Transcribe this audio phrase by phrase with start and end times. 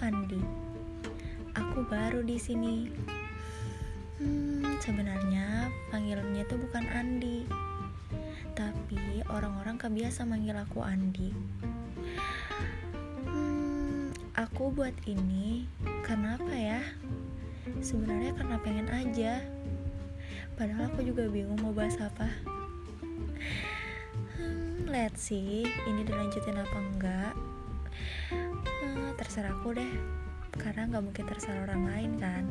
[0.00, 0.40] Andi.
[1.52, 2.88] Aku baru di sini.
[4.16, 7.44] Hmm, sebenarnya panggilannya itu bukan Andi.
[8.56, 11.36] Tapi orang-orang kebiasa manggil aku Andi.
[13.28, 15.68] Hmm, aku buat ini
[16.00, 16.80] karena apa ya?
[17.84, 19.44] Sebenarnya karena pengen aja.
[20.56, 22.32] Padahal aku juga bingung mau bahas apa.
[24.40, 27.36] Hmm, let's see, ini dilanjutin apa enggak?
[29.28, 29.92] Terserah aku deh,
[30.56, 32.48] karena nggak mungkin terserah orang lain kan.